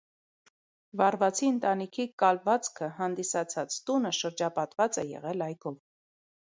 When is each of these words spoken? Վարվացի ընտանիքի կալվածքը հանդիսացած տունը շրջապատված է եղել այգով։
Վարվացի 1.01 1.49
ընտանիքի 1.55 2.07
կալվածքը 2.25 2.91
հանդիսացած 2.97 3.79
տունը 3.91 4.17
շրջապատված 4.23 5.03
է 5.05 5.09
եղել 5.15 5.51
այգով։ 5.53 5.83